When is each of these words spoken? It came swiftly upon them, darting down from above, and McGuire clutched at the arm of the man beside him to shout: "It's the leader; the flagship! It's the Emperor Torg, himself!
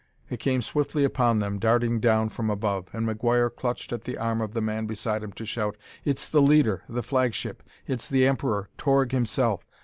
It 0.31 0.39
came 0.39 0.63
swiftly 0.63 1.03
upon 1.03 1.41
them, 1.41 1.59
darting 1.59 1.99
down 1.99 2.29
from 2.29 2.49
above, 2.49 2.87
and 2.91 3.07
McGuire 3.07 3.55
clutched 3.55 3.93
at 3.93 4.03
the 4.03 4.17
arm 4.17 4.41
of 4.41 4.55
the 4.55 4.59
man 4.59 4.87
beside 4.87 5.21
him 5.21 5.31
to 5.33 5.45
shout: 5.45 5.77
"It's 6.03 6.27
the 6.27 6.41
leader; 6.41 6.81
the 6.89 7.03
flagship! 7.03 7.61
It's 7.85 8.07
the 8.07 8.25
Emperor 8.25 8.69
Torg, 8.79 9.11
himself! 9.11 9.63